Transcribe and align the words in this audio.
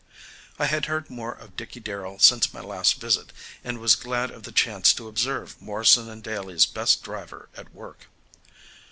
I 0.57 0.65
had 0.65 0.87
heard 0.87 1.11
more 1.11 1.31
of 1.33 1.55
Dickey 1.55 1.79
Darrell 1.79 2.17
since 2.17 2.51
my 2.55 2.59
last 2.59 2.95
visit, 2.99 3.31
and 3.63 3.77
was 3.77 3.93
glad 3.95 4.31
of 4.31 4.41
the 4.41 4.51
chance 4.51 4.95
to 4.95 5.07
observe 5.07 5.61
Morrison 5.61 6.19
& 6.21 6.21
Daly's 6.21 6.65
best 6.65 7.03
"driver" 7.03 7.49
at 7.55 7.71
work. 7.71 8.07